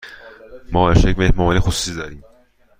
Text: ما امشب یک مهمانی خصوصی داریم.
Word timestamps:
ما 0.71 0.87
امشب 0.89 1.07
یک 1.07 1.17
مهمانی 1.17 1.59
خصوصی 1.59 1.95
داریم. 1.95 2.23